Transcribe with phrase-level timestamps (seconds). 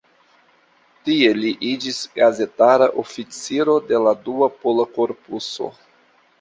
[1.09, 5.73] Tie li iĝis gazetara oficiro de la Dua Pola Korpuso.